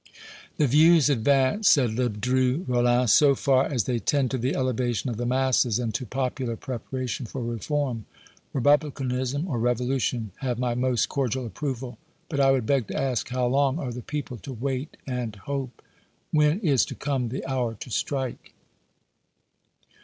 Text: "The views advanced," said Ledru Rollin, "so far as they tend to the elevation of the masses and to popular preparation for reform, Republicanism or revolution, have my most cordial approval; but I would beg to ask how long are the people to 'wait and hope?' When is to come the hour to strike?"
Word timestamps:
"The 0.57 0.65
views 0.65 1.11
advanced," 1.11 1.71
said 1.73 1.91
Ledru 1.91 2.65
Rollin, 2.67 3.07
"so 3.07 3.35
far 3.35 3.65
as 3.65 3.83
they 3.83 3.99
tend 3.99 4.31
to 4.31 4.39
the 4.39 4.55
elevation 4.55 5.11
of 5.11 5.17
the 5.17 5.27
masses 5.27 5.77
and 5.77 5.93
to 5.93 6.07
popular 6.07 6.55
preparation 6.55 7.27
for 7.27 7.43
reform, 7.43 8.07
Republicanism 8.51 9.47
or 9.47 9.59
revolution, 9.59 10.31
have 10.37 10.57
my 10.57 10.73
most 10.73 11.07
cordial 11.07 11.45
approval; 11.45 11.99
but 12.29 12.39
I 12.39 12.49
would 12.49 12.65
beg 12.65 12.87
to 12.87 12.99
ask 12.99 13.29
how 13.29 13.45
long 13.45 13.77
are 13.77 13.91
the 13.91 14.01
people 14.01 14.37
to 14.37 14.53
'wait 14.53 14.97
and 15.05 15.35
hope?' 15.35 15.83
When 16.31 16.59
is 16.61 16.83
to 16.85 16.95
come 16.95 17.29
the 17.29 17.45
hour 17.45 17.75
to 17.75 17.91
strike?" 17.91 18.55